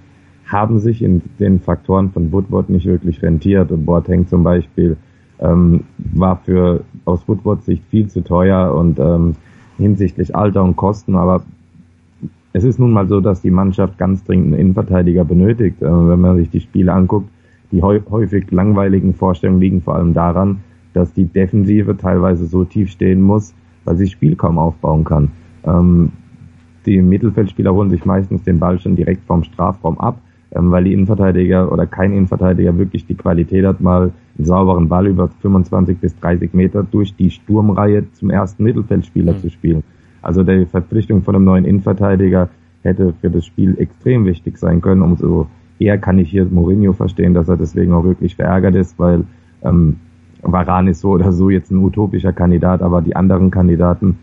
[0.47, 3.71] haben sich in den Faktoren von Woodward nicht wirklich rentiert.
[3.71, 4.97] Und Boateng zum Beispiel
[5.39, 9.37] ähm, war für aus Woodwards Sicht viel zu teuer und ähm,
[9.79, 11.43] hinsichtlich Alter und Kosten, aber
[12.53, 15.81] es ist nun mal so, dass die Mannschaft ganz dringend einen Innenverteidiger benötigt.
[15.83, 17.29] Äh, wenn man sich die Spiele anguckt,
[17.73, 20.61] die häufig langweiligen Vorstellungen liegen vor allem daran,
[20.93, 23.55] dass die Defensive teilweise so tief stehen muss,
[23.85, 25.31] weil sie das Spiel kaum aufbauen kann.
[25.65, 26.13] Ähm,
[26.87, 30.21] die Mittelfeldspieler holen sich meistens den Ball schon direkt vom Strafraum ab,
[30.53, 35.07] ähm, weil die Innenverteidiger oder kein Innenverteidiger wirklich die Qualität hat, mal einen sauberen Ball
[35.07, 39.39] über 25 bis 30 Meter durch die Sturmreihe zum ersten Mittelfeldspieler mhm.
[39.39, 39.83] zu spielen.
[40.23, 42.49] Also die Verpflichtung von einem neuen Innenverteidiger
[42.83, 45.03] hätte für das Spiel extrem wichtig sein können.
[45.03, 45.47] Umso
[45.81, 49.25] eher kann ich hier Mourinho verstehen, dass er deswegen auch wirklich verärgert ist, weil
[49.63, 49.97] ähm,
[50.43, 54.19] Varan ist so oder so jetzt ein utopischer Kandidat, aber die anderen Kandidaten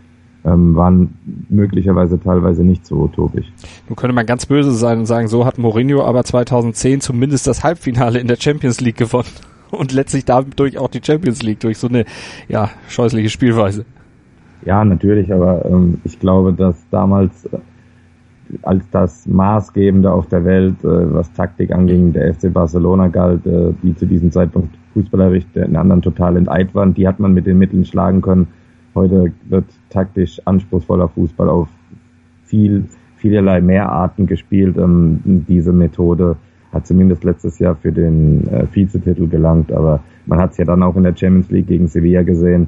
[0.46, 1.16] ähm, waren
[1.50, 3.52] möglicherweise teilweise nicht so utopisch.
[3.90, 7.64] Nun könnte man ganz böse sein und sagen, so hat Mourinho aber 2010 zumindest das
[7.64, 9.28] Halbfinale in der Champions League gewonnen
[9.72, 12.06] und letztlich dadurch auch die Champions League durch so eine
[12.48, 13.86] ja scheußliche Spielweise.
[14.66, 17.58] Ja, natürlich, aber ähm, ich glaube, dass damals äh,
[18.62, 23.74] als das Maßgebende auf der Welt, äh, was Taktik anging, der FC Barcelona galt, äh,
[23.84, 27.58] die zu diesem Zeitpunkt fußballerisch den anderen total enteilt waren, die hat man mit den
[27.58, 28.48] Mitteln schlagen können.
[28.96, 31.68] Heute wird taktisch anspruchsvoller Fußball auf
[32.46, 32.86] viel,
[33.18, 34.78] vielerlei mehr Arten gespielt.
[34.78, 36.38] Ähm, diese Methode
[36.72, 40.84] hat zumindest letztes Jahr für den äh, Vizetitel gelangt, aber man hat es ja dann
[40.84, 42.68] auch in der Champions League gegen Sevilla gesehen,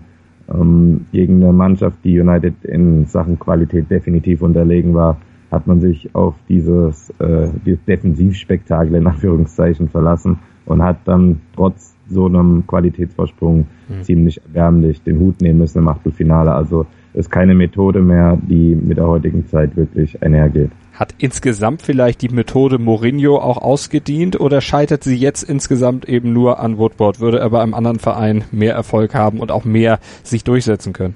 [0.54, 5.18] ähm, gegen eine Mannschaft, die United in Sachen Qualität definitiv unterlegen war,
[5.52, 11.96] hat man sich auf dieses, äh, dieses Defensivspektakel in Anführungszeichen verlassen und hat dann trotz
[12.08, 14.04] so einem Qualitätsvorsprung mhm.
[14.04, 16.54] ziemlich erbärmlich den Hut nehmen müssen im Achtelfinale.
[16.54, 20.72] Also ist keine Methode mehr, die mit der heutigen Zeit wirklich einhergeht.
[20.94, 26.60] Hat insgesamt vielleicht die Methode Mourinho auch ausgedient oder scheitert sie jetzt insgesamt eben nur
[26.60, 27.20] an Woodward?
[27.20, 31.16] Würde er bei einem anderen Verein mehr Erfolg haben und auch mehr sich durchsetzen können?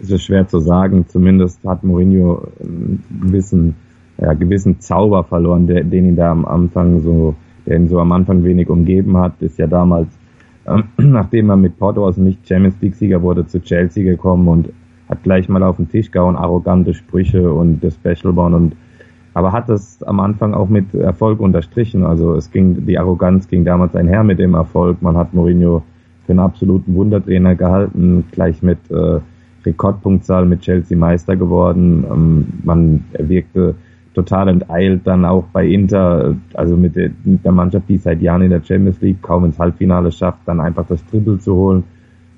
[0.00, 1.06] Es ist schwer zu sagen.
[1.08, 3.76] Zumindest hat Mourinho einen gewissen,
[4.18, 7.34] ja, gewissen Zauber verloren, der, den ihn da am Anfang so
[7.66, 10.08] der ihn so am Anfang wenig umgeben hat, ist ja damals,
[10.66, 14.70] ähm, nachdem er mit Porto aus dem Nicht-Champions League-Sieger wurde, zu Chelsea gekommen und
[15.08, 18.76] hat gleich mal auf den Tisch gehauen, arrogante Sprüche und das Special Bond und
[19.36, 22.04] aber hat es am Anfang auch mit Erfolg unterstrichen.
[22.04, 25.02] Also es ging, die Arroganz ging damals einher mit dem Erfolg.
[25.02, 25.82] Man hat Mourinho
[26.24, 29.18] für einen absoluten Wundertrainer gehalten, gleich mit äh,
[29.64, 32.04] Rekordpunktzahl mit Chelsea Meister geworden.
[32.10, 33.74] Ähm, man wirkte
[34.14, 38.42] total enteilt dann auch bei Inter, also mit der, mit der Mannschaft, die seit Jahren
[38.42, 41.84] in der Champions League kaum ins Halbfinale schafft, dann einfach das Triple zu holen.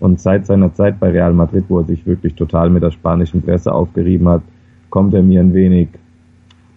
[0.00, 3.42] Und seit seiner Zeit bei Real Madrid, wo er sich wirklich total mit der spanischen
[3.42, 4.42] Presse aufgerieben hat,
[4.90, 5.88] kommt er mir ein wenig,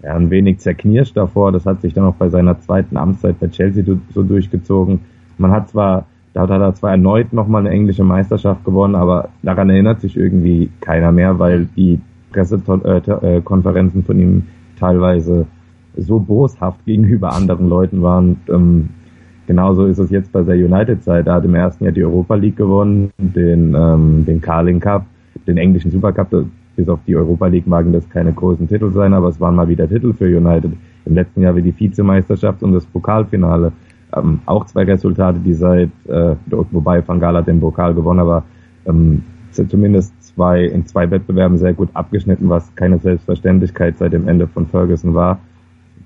[0.04, 1.52] ja, ein wenig zerknirscht davor.
[1.52, 3.84] Das hat sich dann auch bei seiner zweiten Amtszeit bei Chelsea
[4.14, 5.02] so durchgezogen.
[5.38, 9.70] Man hat zwar, da hat er zwar erneut nochmal eine englische Meisterschaft gewonnen, aber daran
[9.70, 12.00] erinnert sich irgendwie keiner mehr, weil die
[12.32, 14.44] Pressekonferenzen von ihm
[14.80, 15.48] teilweise
[15.98, 18.38] so boshaft gegenüber anderen Leuten waren.
[18.48, 18.90] Ähm,
[19.48, 21.28] genauso ist es jetzt bei der United-Zeit.
[21.28, 25.06] Er hat im ersten Jahr die Europa League gewonnen, den, ähm, den Carling Cup,
[25.48, 26.46] den englischen Supercup.
[26.76, 29.68] Bis auf die Europa League magen das keine großen Titel sein, aber es waren mal
[29.68, 30.72] wieder Titel für United.
[31.06, 33.74] Im letzten Jahr wie die Vizemeisterschaft und das Pokalfinale.
[34.16, 38.44] Ähm, auch zwei Resultate, die seit, äh, wobei hat den Pokal gewonnen, aber
[38.86, 44.48] ähm, zumindest zwei, in zwei Wettbewerben sehr gut abgeschnitten, was keine Selbstverständlichkeit seit dem Ende
[44.48, 45.40] von Ferguson war.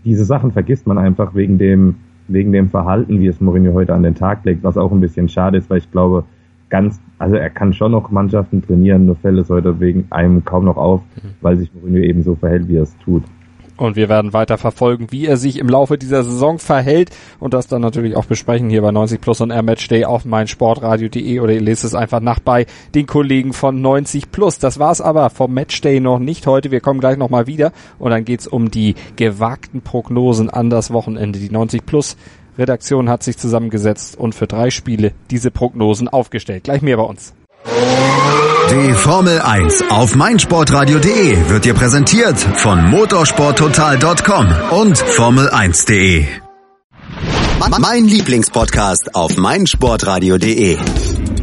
[0.05, 1.95] Diese Sachen vergisst man einfach wegen dem,
[2.27, 5.29] wegen dem Verhalten, wie es Mourinho heute an den Tag legt, was auch ein bisschen
[5.29, 6.25] schade ist, weil ich glaube,
[6.69, 10.65] ganz, also er kann schon noch Mannschaften trainieren, nur fällt es heute wegen einem kaum
[10.65, 11.29] noch auf, mhm.
[11.41, 13.23] weil sich Mourinho eben so verhält, wie er es tut.
[13.75, 17.09] Und wir werden weiter verfolgen, wie er sich im Laufe dieser Saison verhält
[17.39, 21.39] und das dann natürlich auch besprechen hier bei 90 Plus und Air Matchday auf meinsportradio.de
[21.39, 24.59] oder ihr lest es einfach nach bei den Kollegen von 90 Plus.
[24.59, 26.71] Das war's aber vom Matchday noch nicht heute.
[26.71, 31.39] Wir kommen gleich nochmal wieder und dann geht's um die gewagten Prognosen an das Wochenende.
[31.39, 32.15] Die 90 Plus
[32.57, 36.65] Redaktion hat sich zusammengesetzt und für drei Spiele diese Prognosen aufgestellt.
[36.65, 37.33] Gleich mehr bei uns.
[37.65, 46.25] Die Formel 1 auf meinsportradio.de wird dir präsentiert von motorsporttotal.com und Formel1.de.
[47.79, 50.77] Mein Lieblingspodcast auf meinsportradio.de.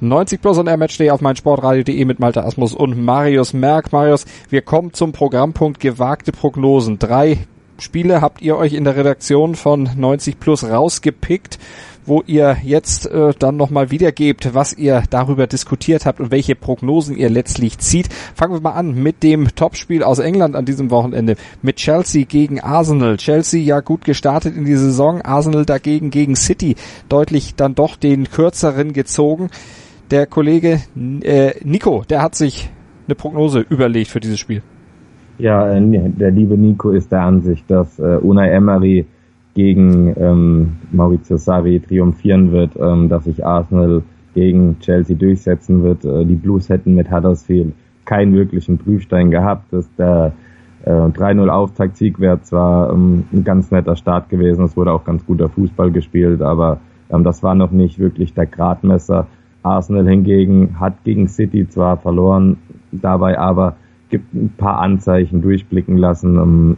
[0.00, 3.92] 90 plus und Matchday auf meinsportradio.de mit Malte Asmus und Marius Merck.
[3.92, 6.98] Marius, wir kommen zum Programmpunkt gewagte Prognosen.
[6.98, 7.38] Drei
[7.78, 11.60] Spiele habt ihr euch in der Redaktion von 90 plus rausgepickt,
[12.06, 17.16] wo ihr jetzt äh, dann nochmal wiedergebt, was ihr darüber diskutiert habt und welche Prognosen
[17.16, 18.08] ihr letztlich zieht.
[18.34, 22.60] Fangen wir mal an mit dem Topspiel aus England an diesem Wochenende mit Chelsea gegen
[22.60, 23.16] Arsenal.
[23.16, 26.74] Chelsea ja gut gestartet in die Saison, Arsenal dagegen gegen City
[27.08, 29.50] deutlich dann doch den kürzeren gezogen
[30.10, 30.80] der Kollege
[31.22, 32.70] äh, Nico, der hat sich
[33.06, 34.62] eine Prognose überlegt für dieses Spiel.
[35.38, 39.06] Ja, äh, der liebe Nico ist der Ansicht, dass äh, Unai Emery
[39.54, 44.02] gegen ähm, Maurizio Sarri triumphieren wird, ähm, dass sich Arsenal
[44.34, 46.04] gegen Chelsea durchsetzen wird.
[46.04, 47.72] Äh, die Blues hätten mit Huddersfield
[48.04, 49.72] keinen wirklichen Prüfstein gehabt.
[49.72, 50.32] dass der
[50.84, 55.24] äh, 3-0 Auftaktsieg wäre zwar ähm, ein ganz netter Start gewesen, es wurde auch ganz
[55.24, 59.26] guter Fußball gespielt, aber ähm, das war noch nicht wirklich der Gradmesser.
[59.64, 62.58] Arsenal hingegen hat gegen City zwar verloren,
[62.92, 63.76] dabei aber
[64.10, 66.76] gibt ein paar Anzeichen durchblicken lassen, ähm,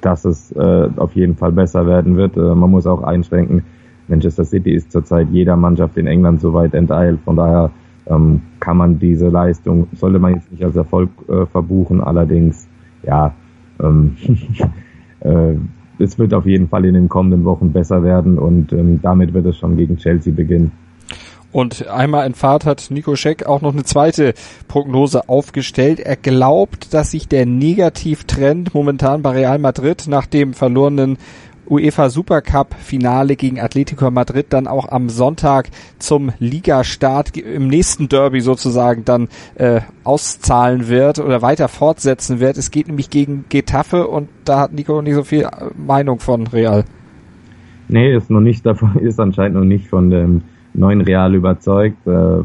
[0.00, 2.36] dass es äh, auf jeden Fall besser werden wird.
[2.36, 3.62] Äh, man muss auch einschränken,
[4.08, 7.20] Manchester City ist zurzeit jeder Mannschaft in England so weit enteilt.
[7.24, 7.70] Von daher
[8.06, 12.00] ähm, kann man diese Leistung, sollte man jetzt nicht als Erfolg äh, verbuchen.
[12.00, 12.66] Allerdings,
[13.02, 13.34] ja,
[13.80, 14.16] ähm,
[15.20, 15.54] äh,
[15.98, 19.56] es wird auf jeden Fall in den kommenden Wochen besser werden und damit wird es
[19.56, 20.70] schon gegen Chelsea beginnen.
[21.50, 24.34] Und einmal in Fahrt hat Nico Scheck auch noch eine zweite
[24.68, 25.98] Prognose aufgestellt.
[25.98, 31.16] Er glaubt, dass sich der Negativtrend momentan bei Real Madrid nach dem verlorenen
[31.70, 38.40] UEFA Supercup Finale gegen Atletico Madrid dann auch am Sonntag zum Ligastart im nächsten Derby
[38.40, 42.56] sozusagen dann äh, auszahlen wird oder weiter fortsetzen wird.
[42.56, 46.84] Es geht nämlich gegen Getafe und da hat Nico nicht so viel Meinung von Real.
[47.88, 50.42] Nee, ist noch nicht davon, ist anscheinend noch nicht von dem
[50.78, 52.06] neuen Real überzeugt.
[52.06, 52.44] Äh,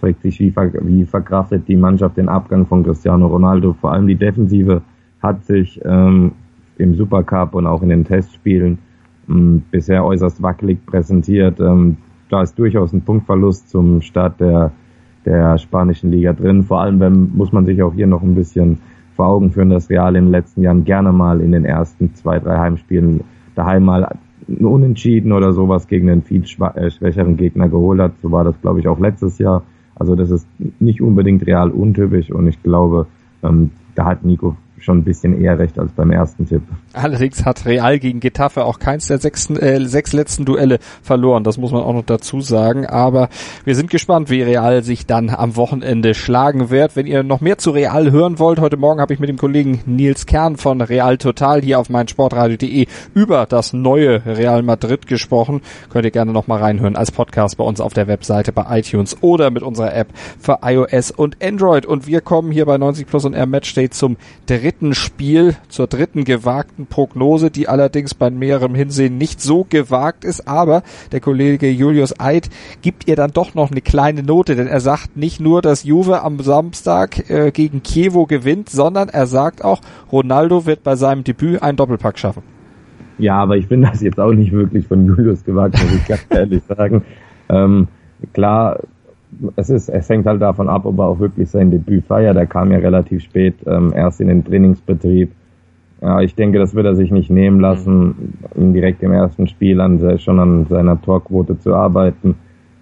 [0.00, 3.74] fragt sich, wie, ver wie verkraftet die Mannschaft den Abgang von Cristiano Ronaldo.
[3.80, 4.82] Vor allem die Defensive
[5.22, 6.32] hat sich ähm,
[6.78, 8.78] im Supercup und auch in den Testspielen
[9.28, 11.60] ähm, bisher äußerst wackelig präsentiert.
[11.60, 11.96] Ähm,
[12.30, 14.70] da ist durchaus ein Punktverlust zum Start der,
[15.24, 16.62] der spanischen Liga drin.
[16.62, 18.78] Vor allem wenn, muss man sich auch hier noch ein bisschen
[19.16, 22.38] vor Augen führen, dass Real in den letzten Jahren gerne mal in den ersten zwei,
[22.38, 23.22] drei Heimspielen
[23.56, 24.16] daheim mal
[24.48, 28.12] ein Unentschieden oder sowas gegen einen viel äh, schwächeren Gegner geholt hat.
[28.22, 29.62] So war das, glaube ich, auch letztes Jahr.
[29.94, 30.46] Also das ist
[30.78, 33.06] nicht unbedingt real untypisch und ich glaube,
[33.42, 36.62] ähm, da hat Nico schon ein bisschen eher recht als beim ersten Tipp.
[36.92, 41.44] Allerdings hat Real gegen Getafe auch keins der sechsten, äh, sechs letzten Duelle verloren.
[41.44, 42.86] Das muss man auch noch dazu sagen.
[42.86, 43.28] Aber
[43.64, 46.96] wir sind gespannt, wie Real sich dann am Wochenende schlagen wird.
[46.96, 49.80] Wenn ihr noch mehr zu Real hören wollt, heute Morgen habe ich mit dem Kollegen
[49.86, 55.60] Nils Kern von Real Total hier auf meinsportradio.de über das neue Real Madrid gesprochen.
[55.90, 59.16] Könnt ihr gerne noch mal reinhören als Podcast bei uns auf der Webseite bei iTunes
[59.20, 61.84] oder mit unserer App für iOS und Android.
[61.84, 65.86] Und wir kommen hier bei 90 Plus und Air Matchday zum dritten dritten Spiel, zur
[65.86, 71.70] dritten gewagten Prognose, die allerdings bei mehrerem Hinsehen nicht so gewagt ist, aber der Kollege
[71.70, 72.50] Julius Eid
[72.82, 76.20] gibt ihr dann doch noch eine kleine Note, denn er sagt nicht nur, dass Juve
[76.20, 79.80] am Samstag äh, gegen Kiewo gewinnt, sondern er sagt auch,
[80.12, 82.42] Ronaldo wird bei seinem Debüt einen Doppelpack schaffen.
[83.16, 86.26] Ja, aber ich finde das jetzt auch nicht wirklich von Julius gewagt, muss ich ganz
[86.30, 87.04] ehrlich sagen.
[87.48, 87.88] Ähm,
[88.34, 88.80] klar,
[89.56, 92.36] es ist, es hängt halt davon ab, ob er auch wirklich sein Debüt feiert.
[92.36, 95.30] Er kam ja relativ spät ähm, erst in den Trainingsbetrieb.
[96.00, 98.72] Ja, ich denke, das wird er sich nicht nehmen lassen, mhm.
[98.72, 102.36] direkt im ersten Spiel an, schon an seiner Torquote zu arbeiten.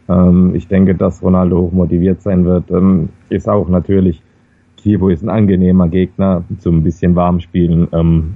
[0.08, 2.70] Ähm, ich denke, dass Ronaldo hoch motiviert sein wird.
[2.70, 4.22] Ähm, ist auch natürlich,
[4.76, 7.88] Kibo ist ein angenehmer Gegner zum ein bisschen warm spielen.
[7.92, 8.34] Ähm,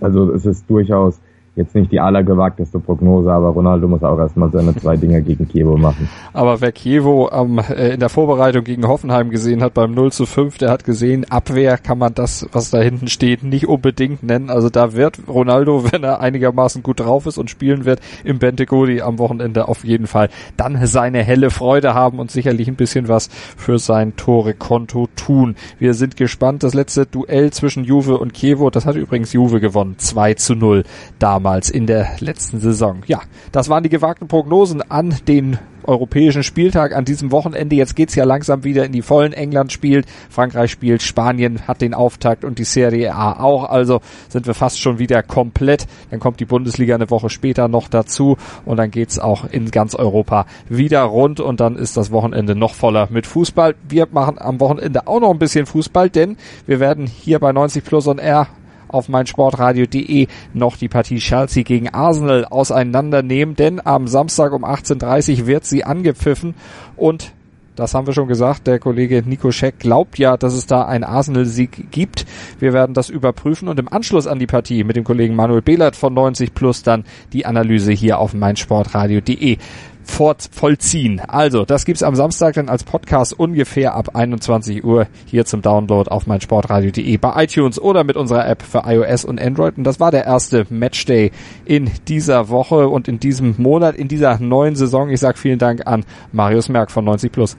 [0.00, 1.20] also es ist durchaus
[1.54, 5.76] jetzt nicht die allergewagteste Prognose, aber Ronaldo muss auch erstmal seine zwei Dinge gegen Kiewo
[5.76, 6.08] machen.
[6.32, 10.58] Aber wer Kiewo ähm, in der Vorbereitung gegen Hoffenheim gesehen hat beim 0 zu 5,
[10.58, 14.48] der hat gesehen, Abwehr kann man das, was da hinten steht, nicht unbedingt nennen.
[14.48, 19.02] Also da wird Ronaldo, wenn er einigermaßen gut drauf ist und spielen wird, im Bentegodi
[19.02, 23.28] am Wochenende auf jeden Fall dann seine helle Freude haben und sicherlich ein bisschen was
[23.28, 25.56] für sein Tore-Konto tun.
[25.78, 26.62] Wir sind gespannt.
[26.62, 29.96] Das letzte Duell zwischen Juve und Kiewo, das hat übrigens Juve gewonnen.
[29.98, 30.84] 2 zu 0
[31.18, 33.02] damals in der letzten Saison.
[33.06, 33.20] Ja,
[33.50, 37.76] das waren die gewagten Prognosen an den europäischen Spieltag an diesem Wochenende.
[37.76, 39.32] Jetzt geht's ja langsam wieder in die vollen.
[39.32, 43.68] England spielt, Frankreich spielt, Spanien hat den Auftakt und die Serie A auch.
[43.68, 45.86] Also sind wir fast schon wieder komplett.
[46.10, 49.94] Dann kommt die Bundesliga eine Woche später noch dazu und dann geht's auch in ganz
[49.94, 53.74] Europa wieder rund und dann ist das Wochenende noch voller mit Fußball.
[53.88, 56.36] Wir machen am Wochenende auch noch ein bisschen Fußball, denn
[56.66, 58.48] wir werden hier bei 90 Plus und R
[58.92, 65.46] auf meinsportradio.de noch die Partie Chelsea gegen Arsenal auseinandernehmen, denn am Samstag um 18.30 Uhr
[65.46, 66.54] wird sie angepfiffen
[66.96, 67.32] und
[67.74, 68.66] das haben wir schon gesagt.
[68.66, 72.26] Der Kollege Nico Scheck glaubt ja, dass es da einen Arsenal-Sieg gibt.
[72.58, 75.96] Wir werden das überprüfen und im Anschluss an die Partie mit dem Kollegen Manuel Behlert
[75.96, 79.56] von 90 Plus dann die Analyse hier auf meinsportradio.de
[80.04, 81.20] fort vollziehen.
[81.20, 86.10] Also, das gibt's am Samstag dann als Podcast ungefähr ab 21 Uhr hier zum Download
[86.10, 89.78] auf meinsportradio.de bei iTunes oder mit unserer App für iOS und Android.
[89.78, 91.30] Und das war der erste Matchday
[91.64, 95.10] in dieser Woche und in diesem Monat, in dieser neuen Saison.
[95.10, 97.56] Ich sag vielen Dank an Marius Merck von 90 Plus.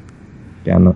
[0.63, 0.95] Gerne.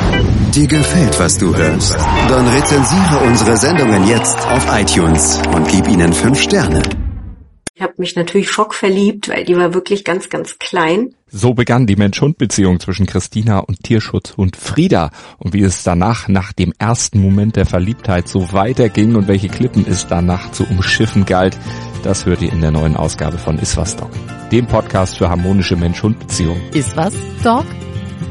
[0.53, 1.95] Dir gefällt, was du hörst?
[2.27, 6.81] Dann rezensiere unsere Sendungen jetzt auf iTunes und gib ihnen fünf Sterne.
[7.73, 11.15] Ich habe mich natürlich schockverliebt, weil die war wirklich ganz, ganz klein.
[11.31, 15.09] So begann die Mensch-Hund-Beziehung zwischen Christina und Tierschutzhund Frieda.
[15.39, 19.85] Und wie es danach, nach dem ersten Moment der Verliebtheit, so weiterging und welche Klippen
[19.87, 21.57] es danach zu umschiffen galt,
[22.03, 24.11] das hört ihr in der neuen Ausgabe von Iswas Dog,
[24.51, 26.61] dem Podcast für harmonische Mensch-Hund-Beziehungen.
[26.73, 27.65] Iswas Dog?